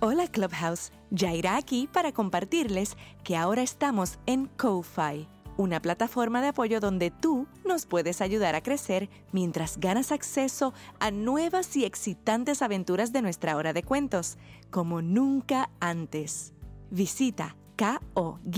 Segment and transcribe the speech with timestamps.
[0.00, 6.80] Hola Clubhouse, Jaira aquí para compartirles que ahora estamos en Ko-Fi, una plataforma de apoyo
[6.80, 13.12] donde tú nos puedes ayudar a crecer mientras ganas acceso a nuevas y excitantes aventuras
[13.12, 14.36] de nuestra hora de cuentos,
[14.70, 16.52] como nunca antes.
[16.90, 18.52] Visita ko-fi.com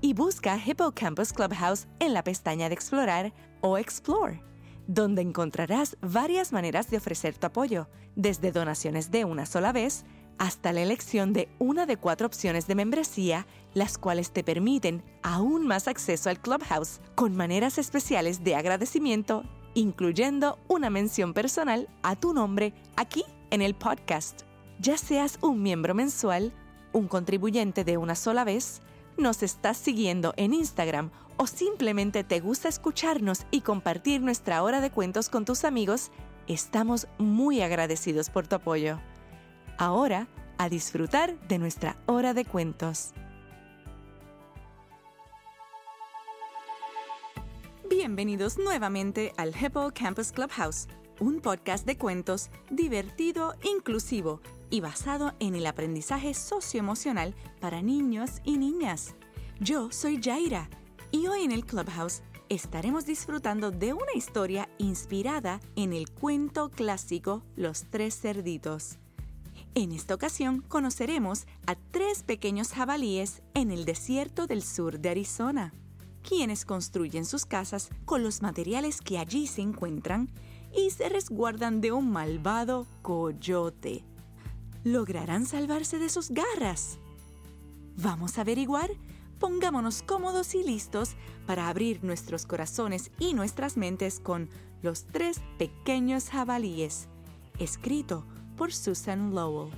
[0.00, 4.53] y busca Hippocampus Clubhouse en la pestaña de Explorar o Explore
[4.86, 10.04] donde encontrarás varias maneras de ofrecer tu apoyo, desde donaciones de una sola vez
[10.38, 15.66] hasta la elección de una de cuatro opciones de membresía, las cuales te permiten aún
[15.66, 22.34] más acceso al Clubhouse con maneras especiales de agradecimiento, incluyendo una mención personal a tu
[22.34, 24.42] nombre aquí en el podcast.
[24.80, 26.52] Ya seas un miembro mensual,
[26.92, 28.82] un contribuyente de una sola vez,
[29.16, 34.90] nos estás siguiendo en Instagram o simplemente te gusta escucharnos y compartir nuestra hora de
[34.90, 36.10] cuentos con tus amigos,
[36.46, 39.00] estamos muy agradecidos por tu apoyo.
[39.78, 43.12] Ahora, a disfrutar de nuestra hora de cuentos.
[47.90, 50.86] Bienvenidos nuevamente al Hippo Campus Clubhouse,
[51.20, 54.40] un podcast de cuentos divertido, inclusivo
[54.70, 59.14] y basado en el aprendizaje socioemocional para niños y niñas.
[59.60, 60.68] Yo soy Jaira
[61.14, 67.44] y hoy en el Clubhouse estaremos disfrutando de una historia inspirada en el cuento clásico
[67.54, 68.98] Los Tres Cerditos.
[69.76, 75.72] En esta ocasión conoceremos a tres pequeños jabalíes en el desierto del sur de Arizona,
[76.28, 80.28] quienes construyen sus casas con los materiales que allí se encuentran
[80.76, 84.04] y se resguardan de un malvado coyote.
[84.82, 86.98] ¿Lograrán salvarse de sus garras?
[87.96, 88.90] Vamos a averiguar
[89.44, 94.48] pongámonos cómodos y listos para abrir nuestros corazones y nuestras mentes con
[94.80, 97.08] Los tres pequeños jabalíes,
[97.58, 98.24] escrito
[98.56, 99.70] por Susan Lowell.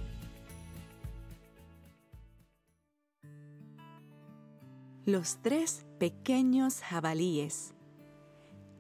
[5.05, 7.75] Los tres pequeños jabalíes.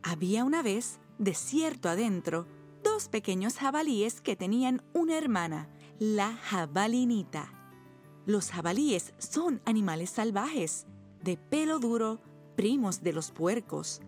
[0.04, 2.46] Había una vez, desierto adentro,
[2.84, 7.56] dos pequeños jabalíes que tenían una hermana, la jabalinita.
[8.26, 10.87] Los jabalíes son animales salvajes,
[11.22, 12.20] de pelo duro,
[12.56, 14.00] primos de los puercos.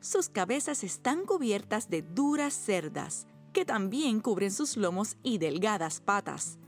[0.00, 6.58] Sus cabezas están cubiertas de duras cerdas, que también cubren sus lomos y delgadas patas,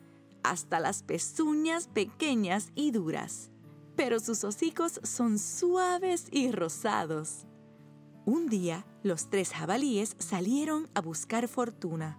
[0.43, 3.51] hasta las pezuñas pequeñas y duras.
[3.95, 7.47] Pero sus hocicos son suaves y rosados.
[8.25, 12.19] Un día, los tres jabalíes salieron a buscar fortuna.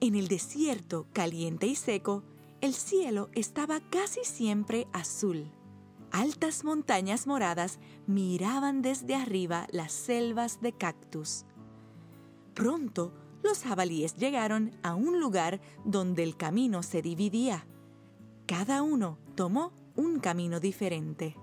[0.00, 2.24] En el desierto caliente y seco,
[2.60, 5.50] el cielo estaba casi siempre azul.
[6.10, 11.44] Altas montañas moradas miraban desde arriba las selvas de cactus.
[12.54, 13.12] Pronto,
[13.42, 17.66] los jabalíes llegaron a un lugar donde el camino se dividía.
[18.46, 21.36] Cada uno tomó un camino diferente.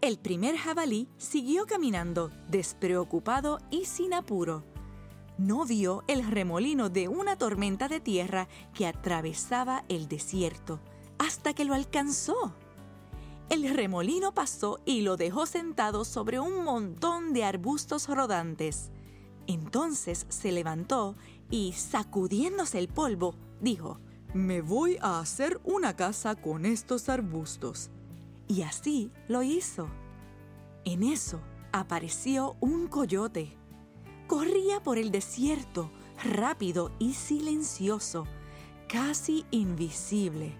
[0.00, 4.64] El primer jabalí siguió caminando despreocupado y sin apuro
[5.38, 10.80] no vio el remolino de una tormenta de tierra que atravesaba el desierto
[11.18, 12.54] hasta que lo alcanzó.
[13.48, 18.90] El remolino pasó y lo dejó sentado sobre un montón de arbustos rodantes.
[19.46, 21.16] Entonces se levantó
[21.50, 24.00] y, sacudiéndose el polvo, dijo,
[24.34, 27.90] Me voy a hacer una casa con estos arbustos.
[28.48, 29.88] Y así lo hizo.
[30.84, 31.40] En eso
[31.72, 33.56] apareció un coyote
[34.28, 35.90] corría por el desierto,
[36.22, 38.26] rápido y silencioso,
[38.86, 40.54] casi invisible.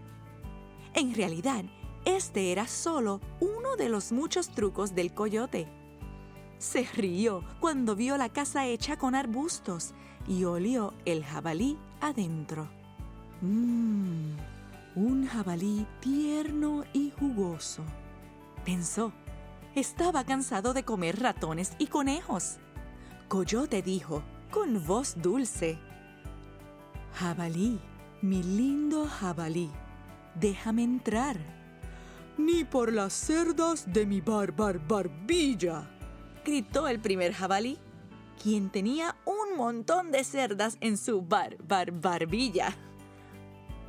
[0.95, 1.65] En realidad,
[2.05, 5.69] este era solo uno de los muchos trucos del coyote.
[6.57, 9.93] Se rió cuando vio la casa hecha con arbustos
[10.27, 12.69] y olió el jabalí adentro.
[13.43, 14.33] Mmm,
[14.97, 17.85] un jabalí tierno y jugoso.
[18.65, 19.13] Pensó,
[19.75, 22.59] estaba cansado de comer ratones y conejos.
[23.29, 25.79] Coyote dijo, con voz dulce,
[27.13, 27.79] Jabalí,
[28.23, 29.71] mi lindo jabalí,
[30.35, 31.37] déjame entrar.
[32.39, 35.91] Ni por las cerdas de mi barbar barbilla,
[36.43, 37.77] gritó el primer jabalí,
[38.43, 42.75] quien tenía un montón de cerdas en su barbar barbilla.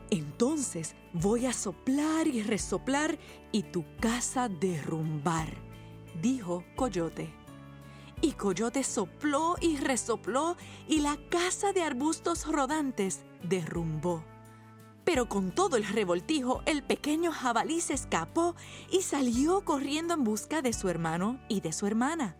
[0.10, 3.18] Entonces voy a soplar y resoplar
[3.54, 5.48] y tu casa derrumbar,
[6.22, 7.39] dijo Coyote.
[8.22, 10.58] Y Coyote sopló y resopló
[10.88, 14.24] y la casa de arbustos rodantes derrumbó.
[15.06, 18.56] Pero con todo el revoltijo, el pequeño jabalí se escapó
[18.92, 22.36] y salió corriendo en busca de su hermano y de su hermana.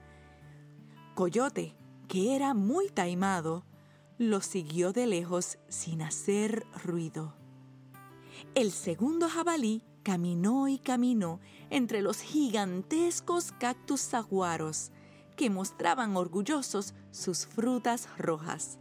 [1.16, 1.76] Coyote,
[2.08, 3.66] que era muy taimado,
[4.18, 7.36] lo siguió de lejos sin hacer ruido.
[8.54, 11.40] El segundo jabalí caminó y caminó
[11.70, 14.92] entre los gigantescos cactus saguaros
[15.40, 18.78] que mostraban orgullosos sus frutas rojas.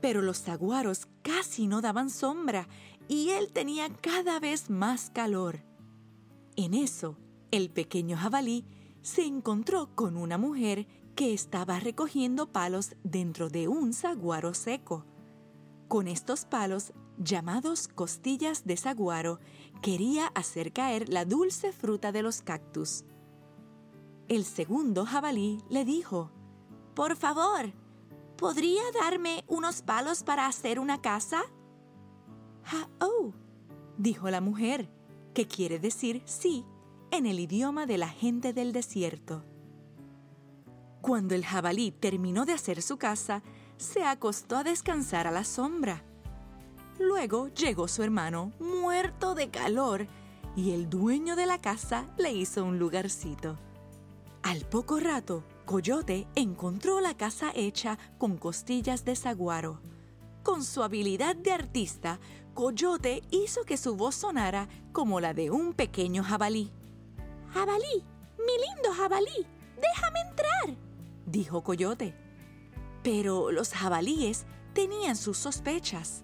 [0.00, 2.66] Pero los saguaros casi no daban sombra
[3.06, 5.60] y él tenía cada vez más calor.
[6.56, 7.16] En eso,
[7.52, 8.64] el pequeño jabalí
[9.02, 15.06] se encontró con una mujer que estaba recogiendo palos dentro de un saguaro seco.
[15.86, 19.38] Con estos palos, llamados costillas de saguaro,
[19.80, 23.04] quería hacer caer la dulce fruta de los cactus.
[24.28, 26.30] El segundo jabalí le dijo,
[26.94, 27.72] Por favor,
[28.36, 31.42] ¿podría darme unos palos para hacer una casa?
[32.64, 33.32] Ha-oh,
[33.98, 34.90] dijo la mujer,
[35.34, 36.64] que quiere decir sí
[37.10, 39.44] en el idioma de la gente del desierto.
[41.02, 43.42] Cuando el jabalí terminó de hacer su casa,
[43.76, 46.04] se acostó a descansar a la sombra.
[46.98, 50.06] Luego llegó su hermano, muerto de calor,
[50.54, 53.58] y el dueño de la casa le hizo un lugarcito.
[54.42, 59.80] Al poco rato, Coyote encontró la casa hecha con costillas de saguaro.
[60.42, 62.18] Con su habilidad de artista,
[62.54, 66.72] Coyote hizo que su voz sonara como la de un pequeño jabalí.
[67.52, 68.04] Jabalí,
[68.38, 69.46] mi lindo jabalí,
[69.80, 70.52] déjame entrar
[71.32, 72.14] dijo Coyote.
[73.02, 76.22] Pero los jabalíes tenían sus sospechas.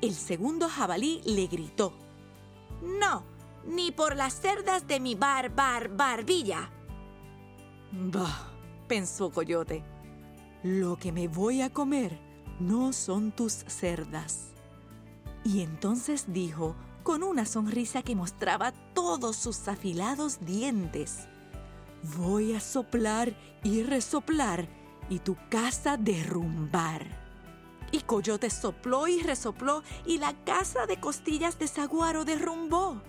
[0.00, 1.92] El segundo jabalí le gritó.
[2.82, 3.24] No,
[3.66, 6.70] ni por las cerdas de mi bar, bar, barbilla.
[7.92, 8.50] Bah,
[8.86, 9.82] pensó Coyote.
[10.62, 12.18] Lo que me voy a comer
[12.60, 14.52] no son tus cerdas.
[15.44, 21.26] Y entonces dijo, con una sonrisa que mostraba todos sus afilados dientes.
[22.18, 24.68] Voy a soplar y resoplar
[25.08, 27.06] y tu casa derrumbar.
[27.92, 33.00] Y Coyote sopló y resopló y la casa de costillas de Saguaro derrumbó.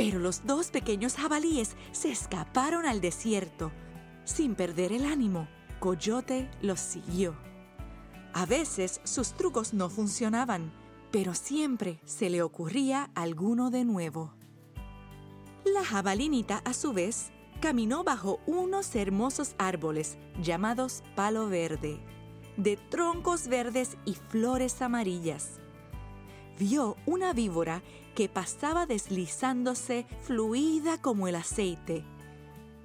[0.00, 3.70] Pero los dos pequeños jabalíes se escaparon al desierto.
[4.24, 5.46] Sin perder el ánimo,
[5.78, 7.36] Coyote los siguió.
[8.32, 10.72] A veces sus trucos no funcionaban,
[11.10, 14.32] pero siempre se le ocurría alguno de nuevo.
[15.66, 17.30] La jabalinita, a su vez,
[17.60, 22.00] caminó bajo unos hermosos árboles llamados palo verde,
[22.56, 25.60] de troncos verdes y flores amarillas.
[26.58, 27.82] Vio una víbora
[28.14, 32.04] que pasaba deslizándose fluida como el aceite.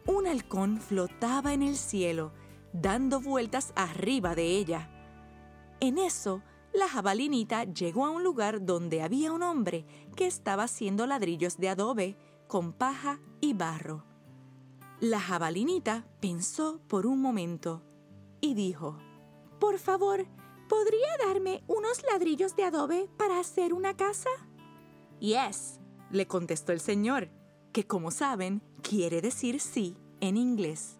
[0.05, 2.31] Un halcón flotaba en el cielo,
[2.73, 4.89] dando vueltas arriba de ella.
[5.79, 6.41] En eso,
[6.73, 9.85] la jabalinita llegó a un lugar donde había un hombre
[10.15, 12.17] que estaba haciendo ladrillos de adobe
[12.47, 14.05] con paja y barro.
[14.99, 17.81] La jabalinita pensó por un momento
[18.41, 18.97] y dijo,
[19.59, 20.25] Por favor,
[20.69, 24.29] ¿podría darme unos ladrillos de adobe para hacer una casa?
[25.19, 25.79] Yes,
[26.11, 27.29] le contestó el señor,
[27.71, 30.99] que como saben quiere decir sí en inglés.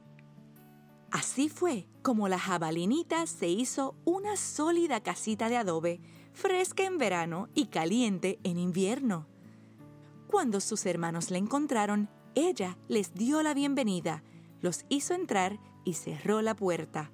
[1.11, 6.01] Así fue como la jabalinita se hizo una sólida casita de adobe,
[6.33, 9.27] fresca en verano y caliente en invierno.
[10.27, 14.23] Cuando sus hermanos la encontraron, ella les dio la bienvenida,
[14.61, 17.11] los hizo entrar y cerró la puerta.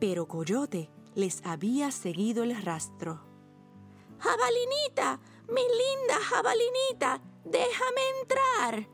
[0.00, 3.20] Pero Coyote les había seguido el rastro.
[4.18, 5.20] Jabalinita,
[5.50, 8.88] mi linda jabalinita, déjame entrar,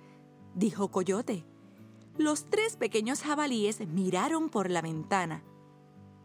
[0.55, 1.45] dijo Coyote.
[2.17, 5.43] Los tres pequeños jabalíes miraron por la ventana.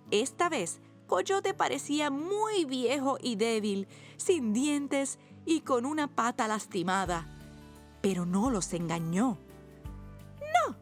[0.09, 7.27] Esta vez, Coyote parecía muy viejo y débil, sin dientes y con una pata lastimada
[8.01, 9.37] pero no los engañó.
[10.39, 10.75] No,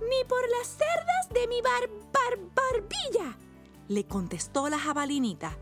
[0.00, 3.36] ni por las cerdas de mi bar, bar barbilla,
[3.88, 5.56] le contestó la jabalinita.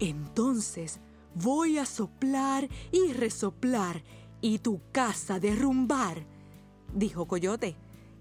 [0.00, 1.00] Entonces
[1.34, 4.02] voy a soplar y resoplar
[4.40, 6.26] y tu casa derrumbar,
[6.94, 7.76] dijo Coyote,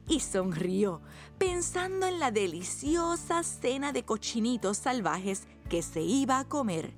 [0.07, 1.01] y sonrió,
[1.37, 6.93] pensando en la deliciosa cena de cochinitos salvajes que se iba a comer.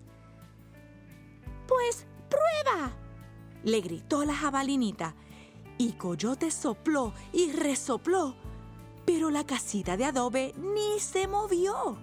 [1.68, 2.94] Pues prueba,
[3.64, 5.16] le gritó la jabalinita,
[5.78, 8.36] y Coyote sopló y resopló,
[9.06, 11.98] pero la casita de adobe ni se movió.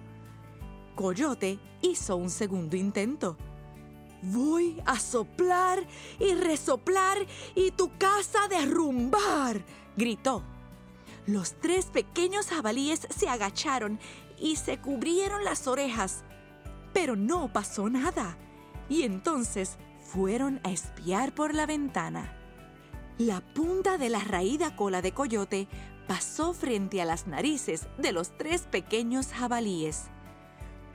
[0.95, 3.37] Coyote hizo un segundo intento.
[4.21, 5.85] Voy a soplar
[6.19, 7.17] y resoplar
[7.55, 9.63] y tu casa derrumbar,
[9.95, 10.43] gritó.
[11.25, 13.99] Los tres pequeños jabalíes se agacharon
[14.37, 16.23] y se cubrieron las orejas,
[16.93, 18.37] pero no pasó nada.
[18.89, 22.35] Y entonces fueron a espiar por la ventana.
[23.17, 25.67] La punta de la raída cola de coyote
[26.07, 30.05] pasó frente a las narices de los tres pequeños jabalíes.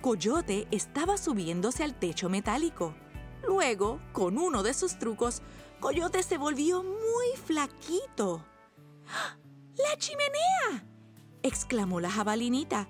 [0.00, 2.94] Coyote estaba subiéndose al techo metálico.
[3.46, 5.42] Luego, con uno de sus trucos,
[5.80, 8.44] Coyote se volvió muy flaquito.
[9.76, 10.86] ¡La chimenea!
[11.42, 12.88] exclamó la jabalinita.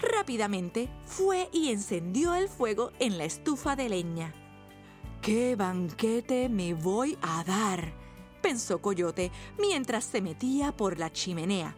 [0.00, 4.32] Rápidamente fue y encendió el fuego en la estufa de leña.
[5.20, 7.92] ¡Qué banquete me voy a dar!
[8.40, 11.76] pensó Coyote mientras se metía por la chimenea.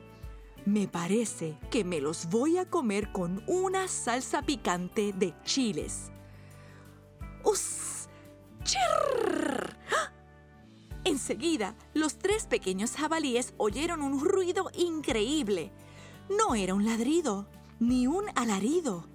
[0.66, 6.10] Me parece que me los voy a comer con una salsa picante de chiles.
[7.44, 7.79] ¡Us!
[8.64, 9.76] ¡Chirr!
[11.04, 15.72] Enseguida, los tres pequeños jabalíes oyeron un ruido increíble.
[16.28, 17.48] No era un ladrido,
[17.80, 19.08] ni un alarido.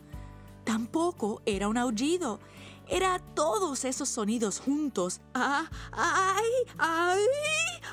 [0.64, 2.40] Tampoco era un aullido.
[2.88, 5.22] Era todos esos sonidos juntos.
[5.34, 5.70] ¡Ah!
[5.92, 6.44] ¡Ay!
[6.78, 7.20] ¡Ay!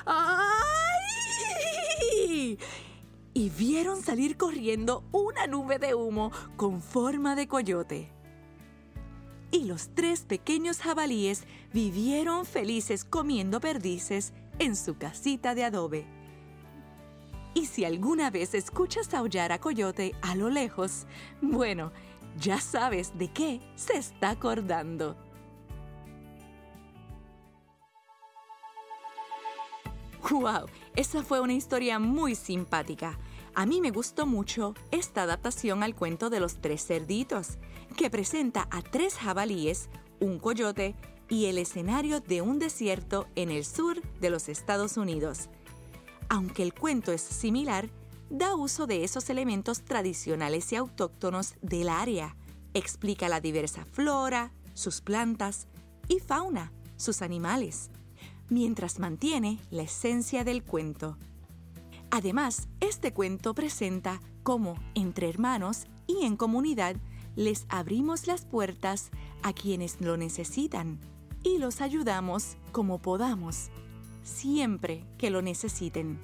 [0.05, 0.53] ¡Ay!
[3.35, 8.11] Y vieron salir corriendo una nube de humo con forma de coyote.
[9.53, 11.43] Y los tres pequeños jabalíes
[11.73, 16.07] vivieron felices comiendo perdices en su casita de adobe.
[17.53, 21.05] Y si alguna vez escuchas aullar a Coyote a lo lejos,
[21.39, 21.91] bueno,
[22.39, 25.15] ya sabes de qué se está acordando.
[30.31, 30.65] ¡Wow!
[30.95, 33.19] Esa fue una historia muy simpática.
[33.55, 37.59] A mí me gustó mucho esta adaptación al cuento de los tres cerditos,
[37.95, 40.95] que presenta a tres jabalíes, un coyote
[41.29, 45.49] y el escenario de un desierto en el sur de los Estados Unidos.
[46.29, 47.89] Aunque el cuento es similar,
[48.31, 52.35] da uso de esos elementos tradicionales y autóctonos del área.
[52.73, 55.67] Explica la diversa flora, sus plantas
[56.07, 57.91] y fauna, sus animales,
[58.49, 61.17] mientras mantiene la esencia del cuento.
[62.15, 66.95] Además, este cuento presenta cómo entre hermanos y en comunidad
[67.35, 69.09] les abrimos las puertas
[69.41, 70.99] a quienes lo necesitan
[71.41, 73.71] y los ayudamos como podamos,
[74.21, 76.19] siempre que lo necesiten.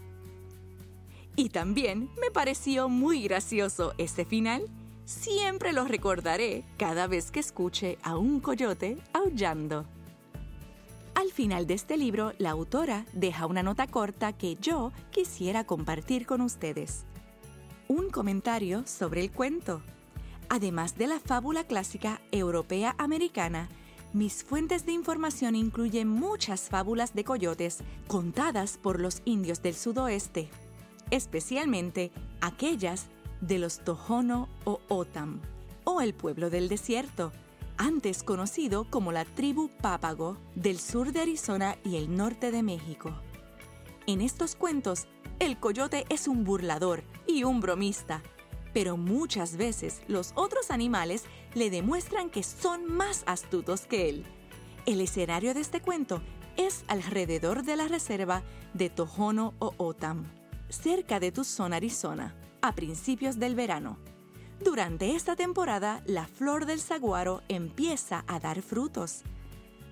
[1.36, 4.66] Y también me pareció muy gracioso ese final.
[5.06, 9.88] Siempre lo recordaré cada vez que escuche a un coyote aullando.
[11.30, 16.26] Al final de este libro, la autora deja una nota corta que yo quisiera compartir
[16.26, 17.06] con ustedes.
[17.88, 19.84] Un comentario sobre el cuento.
[20.50, 23.70] Además de la fábula clásica europea americana,
[24.12, 30.50] mis fuentes de información incluyen muchas fábulas de coyotes contadas por los indios del sudoeste,
[31.12, 33.06] especialmente aquellas
[33.40, 35.42] de los Tohono o Otam,
[35.84, 37.32] o el pueblo del desierto,
[37.80, 43.14] antes conocido como la tribu Pápago del sur de Arizona y el norte de México.
[44.06, 45.08] En estos cuentos,
[45.40, 48.22] el coyote es un burlador y un bromista,
[48.74, 51.24] pero muchas veces los otros animales
[51.56, 54.26] le demuestran que son más astutos que él.
[54.86, 56.22] El escenario de este cuento
[56.58, 58.44] es alrededor de la reserva
[58.74, 60.26] de Tohono o Otam,
[60.68, 63.98] cerca de Tucson, Arizona, a principios del verano.
[64.64, 69.22] Durante esta temporada, la flor del saguaro empieza a dar frutos.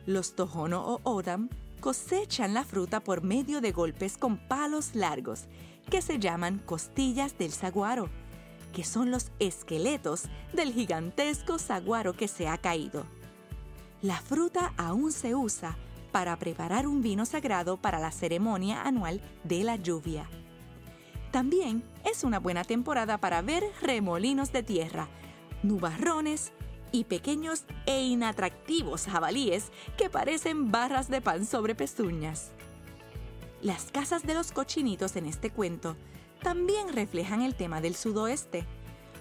[0.06, 5.46] Los Tohono o Otam cosechan la fruta por medio de golpes con palos largos,
[5.90, 8.10] que se llaman costillas del saguaro
[8.78, 13.06] que son los esqueletos del gigantesco saguaro que se ha caído.
[14.04, 15.76] La fruta aún se usa
[16.12, 20.30] para preparar un vino sagrado para la ceremonia anual de la lluvia.
[21.38, 25.08] También es una buena temporada para ver remolinos de tierra,
[25.62, 26.52] nubarrones
[26.92, 32.50] y pequeños e inatractivos jabalíes que parecen barras de pan sobre pezuñas.
[33.62, 35.96] Las casas de los cochinitos en este cuento
[36.42, 38.66] también reflejan el tema del sudoeste.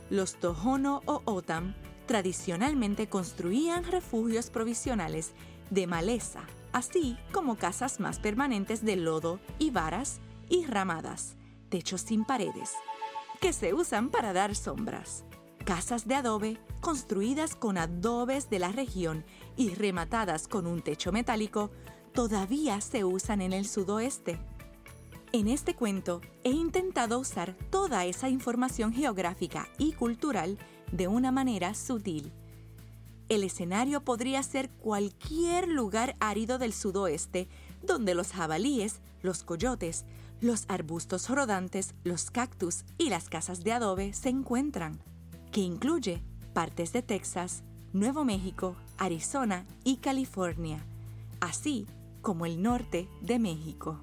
[0.09, 1.75] Los Tohono o Otam
[2.07, 5.33] tradicionalmente construían refugios provisionales
[5.69, 12.25] de maleza, así como casas más permanentes de lodo y varas y ramadas, techos sin
[12.25, 12.73] paredes,
[13.41, 15.25] que se usan para dar sombras.
[15.65, 19.25] Casas de adobe construidas con adobes de la región
[19.57, 21.71] y rematadas con un techo metálico
[22.13, 24.39] todavía se usan en el sudoeste.
[25.33, 30.57] En este cuento he intentado usar toda esa información geográfica y cultural
[30.93, 32.33] de una manera sutil.
[33.29, 37.49] El escenario podría ser cualquier lugar árido del sudoeste
[37.87, 40.05] donde los jabalíes, los coyotes,
[40.40, 45.00] los arbustos rodantes, los cactus y las casas de adobe se encuentran,
[45.50, 47.62] que incluye partes de Texas,
[47.93, 50.85] Nuevo México, Arizona y California,
[51.40, 51.87] así
[52.21, 54.00] como el norte de México.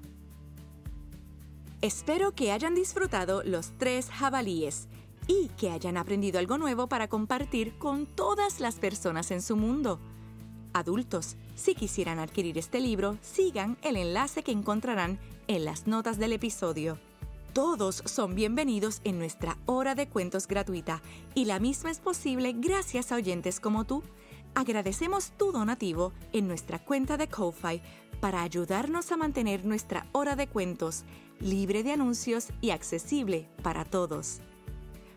[1.80, 4.88] Espero que hayan disfrutado los tres jabalíes
[5.26, 10.00] y que hayan aprendido algo nuevo para compartir con todas las personas en su mundo.
[10.74, 16.32] Adultos, si quisieran adquirir este libro, sigan el enlace que encontrarán en las notas del
[16.32, 16.98] episodio.
[17.52, 21.00] Todos son bienvenidos en nuestra hora de cuentos gratuita
[21.32, 24.02] y la misma es posible gracias a oyentes como tú.
[24.56, 27.80] Agradecemos tu donativo en nuestra cuenta de Ko-Fi
[28.20, 31.04] para ayudarnos a mantener nuestra hora de cuentos
[31.38, 34.40] libre de anuncios y accesible para todos.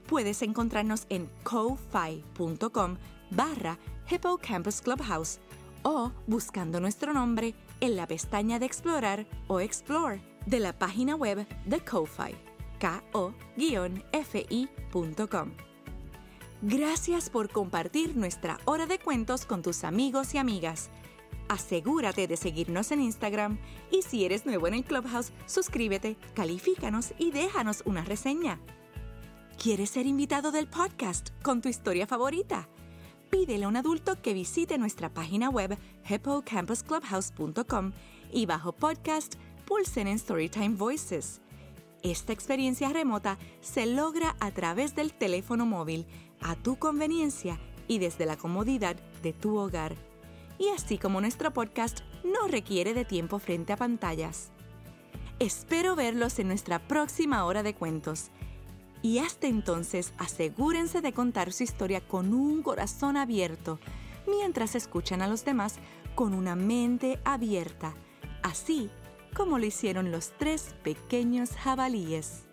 [0.08, 2.98] Puedes encontrarnos en ko-fi.com
[3.32, 3.78] barra
[4.10, 5.40] Hippocampus Clubhouse
[5.84, 11.48] o buscando nuestro nombre en la pestaña de Explorar o Explore de la página web
[11.66, 12.36] de Ko-Fi,
[13.12, 13.52] ko-fi.com.
[16.62, 20.90] Gracias por compartir nuestra hora de cuentos con tus amigos y amigas.
[21.50, 23.60] Asegúrate de seguirnos en Instagram
[23.92, 28.60] y si eres nuevo en el Clubhouse, suscríbete, califícanos y déjanos una reseña.
[29.62, 32.68] ¿Quieres ser invitado del podcast con tu historia favorita?
[33.30, 35.78] Pídele a un adulto que visite nuestra página web
[36.10, 37.92] hippocampusclubhouse.com
[38.32, 41.42] y bajo podcast pulsen en Storytime Voices.
[42.04, 46.06] Esta experiencia remota se logra a través del teléfono móvil,
[46.42, 49.96] a tu conveniencia y desde la comodidad de tu hogar
[50.60, 54.50] y así como nuestro podcast no requiere de tiempo frente a pantallas.
[55.40, 58.32] Espero verlos en nuestra próxima hora de cuentos.
[59.02, 63.80] Y hasta entonces asegúrense de contar su historia con un corazón abierto,
[64.28, 65.76] mientras escuchan a los demás
[66.16, 67.94] con una mente abierta,
[68.42, 68.90] así
[69.36, 72.47] como lo hicieron los tres pequeños jabalíes.